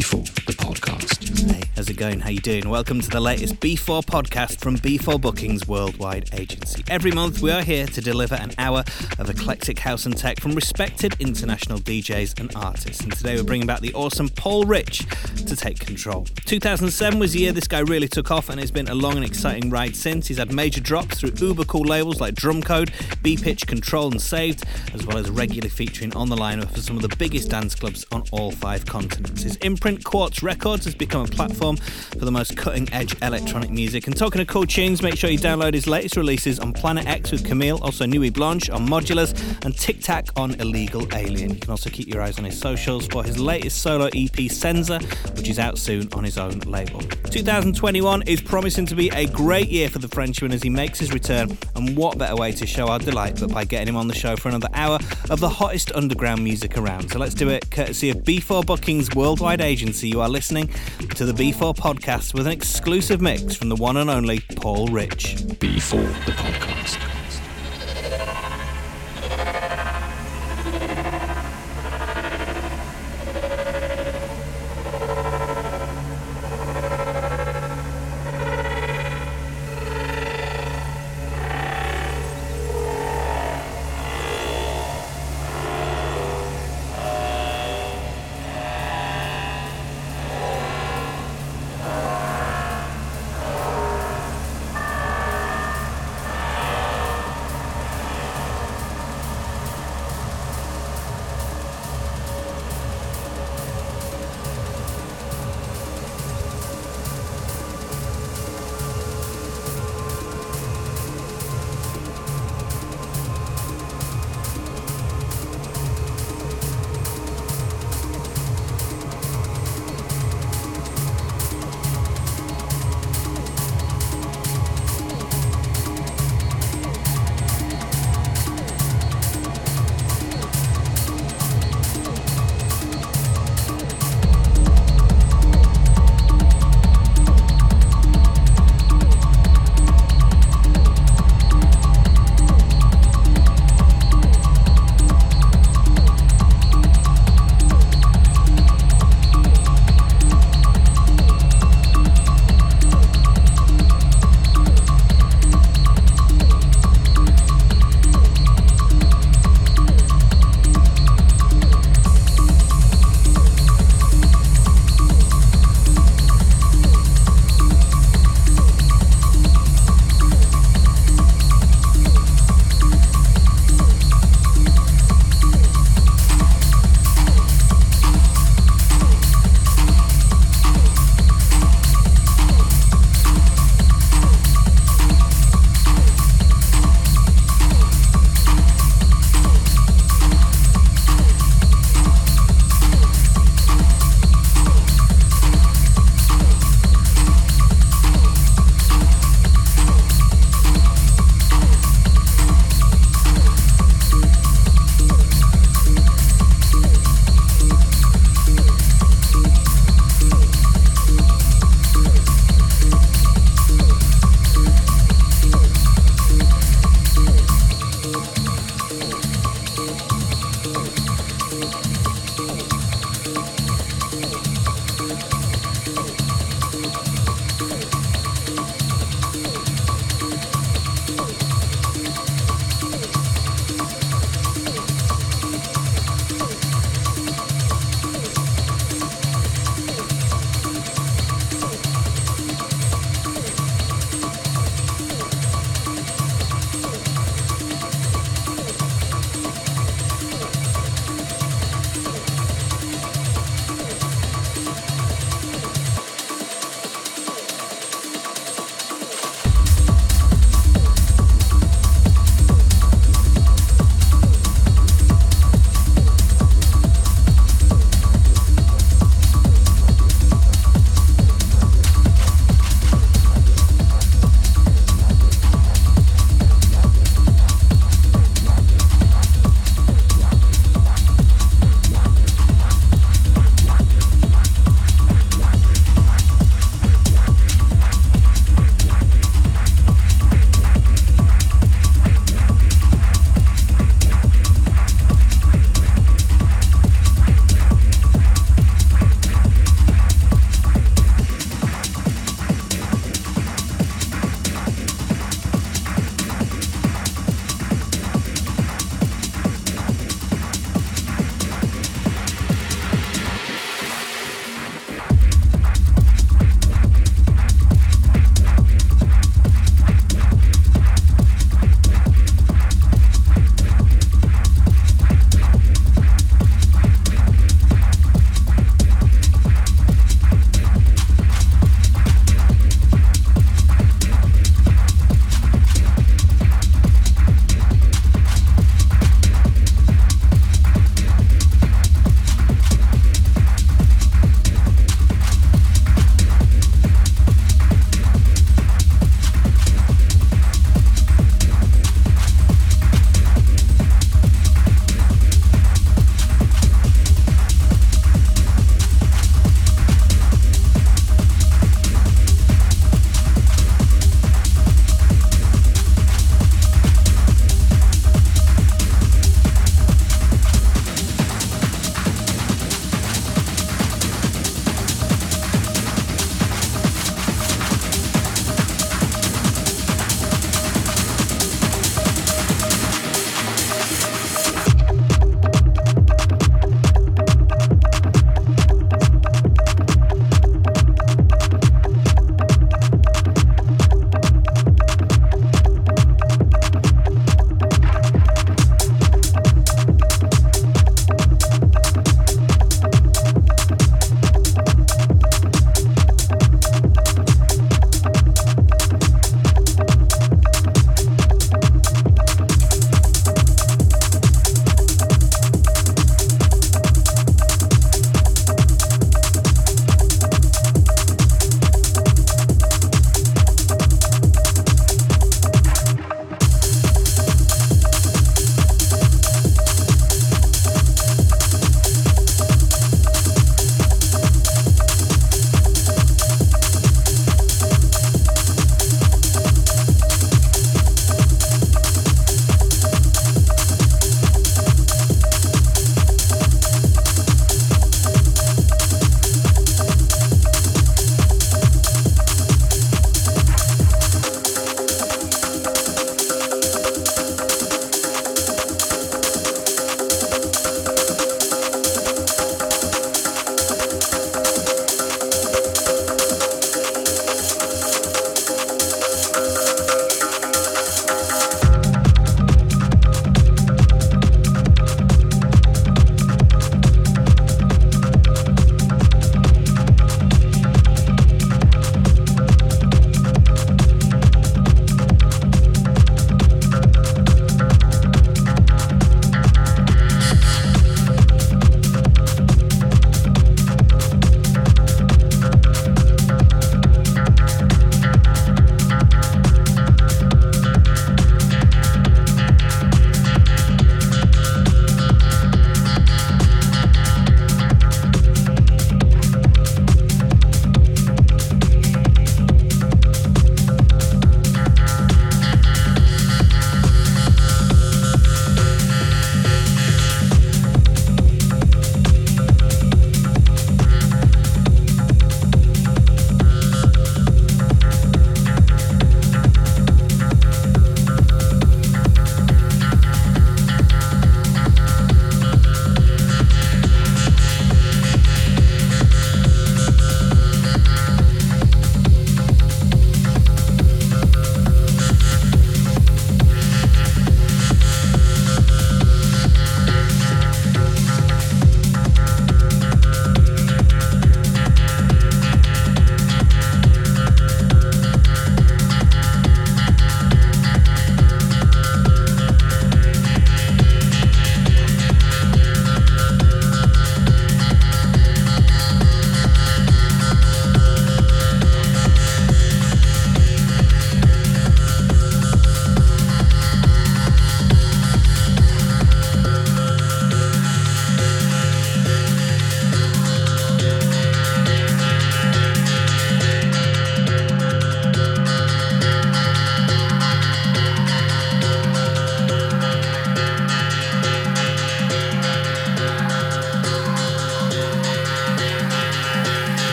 B4, 0.00 0.46
the 0.46 0.52
podcast. 0.54 1.69
How's 1.80 1.88
it 1.88 1.96
going? 1.96 2.20
How 2.20 2.28
you 2.28 2.40
doing? 2.40 2.68
Welcome 2.68 3.00
to 3.00 3.08
the 3.08 3.20
latest 3.20 3.58
B4 3.58 4.04
podcast 4.04 4.58
from 4.58 4.76
B4 4.76 5.18
Bookings 5.18 5.66
Worldwide 5.66 6.28
Agency. 6.34 6.84
Every 6.90 7.10
month 7.10 7.40
we 7.40 7.50
are 7.52 7.62
here 7.62 7.86
to 7.86 8.02
deliver 8.02 8.34
an 8.34 8.52
hour 8.58 8.84
of 9.18 9.30
eclectic 9.30 9.78
house 9.78 10.04
and 10.04 10.14
tech 10.14 10.40
from 10.40 10.52
respected 10.52 11.18
international 11.20 11.78
DJs 11.78 12.38
and 12.38 12.54
artists. 12.54 13.02
And 13.02 13.10
today 13.14 13.34
we're 13.36 13.44
bringing 13.44 13.66
back 13.66 13.80
the 13.80 13.94
awesome 13.94 14.28
Paul 14.28 14.64
Ritch 14.64 15.06
to 15.46 15.56
take 15.56 15.80
control. 15.80 16.26
2007 16.44 17.18
was 17.18 17.32
the 17.32 17.38
year 17.38 17.52
this 17.52 17.66
guy 17.66 17.78
really 17.78 18.08
took 18.08 18.30
off 18.30 18.50
and 18.50 18.60
it's 18.60 18.70
been 18.70 18.88
a 18.88 18.94
long 18.94 19.16
and 19.16 19.24
exciting 19.24 19.70
ride 19.70 19.96
since. 19.96 20.26
He's 20.26 20.36
had 20.36 20.52
major 20.52 20.82
drops 20.82 21.20
through 21.20 21.32
uber 21.36 21.64
cool 21.64 21.86
labels 21.86 22.20
like 22.20 22.34
Drumcode, 22.34 22.92
B-Pitch, 23.22 23.66
Control 23.66 24.10
and 24.10 24.20
Saved, 24.20 24.64
as 24.92 25.06
well 25.06 25.16
as 25.16 25.30
regularly 25.30 25.70
featuring 25.70 26.14
on 26.14 26.28
the 26.28 26.36
lineup 26.36 26.70
for 26.72 26.82
some 26.82 26.96
of 26.96 27.02
the 27.02 27.16
biggest 27.16 27.48
dance 27.48 27.74
clubs 27.74 28.04
on 28.12 28.22
all 28.32 28.50
five 28.50 28.84
continents. 28.84 29.44
His 29.44 29.56
imprint 29.56 30.04
Quartz 30.04 30.42
Records 30.42 30.84
has 30.84 30.94
become 30.94 31.24
a 31.24 31.28
platform 31.28 31.69
for 31.76 32.24
the 32.24 32.30
most 32.30 32.56
cutting 32.56 32.92
edge 32.92 33.14
electronic 33.22 33.70
music. 33.70 34.06
And 34.06 34.16
talking 34.16 34.40
of 34.40 34.46
cool 34.46 34.66
tunes, 34.66 35.02
make 35.02 35.16
sure 35.16 35.30
you 35.30 35.38
download 35.38 35.74
his 35.74 35.86
latest 35.86 36.16
releases 36.16 36.58
on 36.58 36.72
Planet 36.72 37.06
X 37.06 37.30
with 37.30 37.44
Kmyle, 37.44 37.80
also 37.80 38.06
Nuit 38.06 38.32
Blanche 38.32 38.70
on 38.70 38.86
Modularz, 38.86 39.30
and 39.64 39.74
Tiktak 39.74 40.30
on 40.36 40.54
Illegal 40.60 41.06
Alien. 41.14 41.50
You 41.50 41.60
can 41.60 41.70
also 41.70 41.90
keep 41.90 42.08
your 42.08 42.22
eyes 42.22 42.38
on 42.38 42.44
his 42.44 42.58
socials 42.58 43.06
for 43.06 43.24
his 43.24 43.38
latest 43.38 43.82
solo 43.82 44.08
EP, 44.14 44.50
Senza, 44.50 44.98
which 45.34 45.48
is 45.48 45.58
out 45.58 45.78
soon 45.78 46.08
on 46.12 46.24
his 46.24 46.38
own 46.38 46.58
label. 46.60 47.00
2021 47.00 48.22
is 48.22 48.40
promising 48.40 48.86
to 48.86 48.94
be 48.94 49.08
a 49.10 49.26
great 49.26 49.68
year 49.68 49.88
for 49.88 49.98
the 49.98 50.08
Frenchman 50.08 50.52
as 50.52 50.62
he 50.62 50.70
makes 50.70 50.98
his 50.98 51.12
return, 51.12 51.56
and 51.76 51.96
what 51.96 52.18
better 52.18 52.36
way 52.36 52.52
to 52.52 52.66
show 52.66 52.88
our 52.88 52.98
delight 52.98 53.38
but 53.40 53.52
by 53.52 53.64
getting 53.64 53.88
him 53.88 53.96
on 53.96 54.08
the 54.08 54.14
show 54.14 54.36
for 54.36 54.48
another 54.48 54.68
hour 54.74 54.98
of 55.28 55.40
the 55.40 55.48
hottest 55.48 55.92
underground 55.92 56.42
music 56.42 56.76
around. 56.78 57.10
So 57.10 57.18
let's 57.18 57.34
do 57.34 57.48
it 57.48 57.70
courtesy 57.70 58.10
of 58.10 58.18
B4 58.18 58.64
Bookings 58.66 59.14
Worldwide 59.14 59.60
Agency. 59.60 60.08
You 60.08 60.20
are 60.20 60.28
listening 60.28 60.68
to 61.14 61.24
the 61.24 61.32
B4 61.32 61.59
podcast 61.60 62.32
with 62.32 62.46
an 62.46 62.52
exclusive 62.52 63.20
mix 63.20 63.54
from 63.54 63.68
the 63.68 63.76
one 63.76 63.98
and 63.98 64.08
only 64.08 64.40
Paul 64.56 64.88
Ritch. 64.88 65.36
B4, 65.36 66.24
the 66.24 66.32
podcast. 66.32 67.09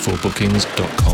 B4bookings.com. 0.00 0.88
Oh, 1.06 1.09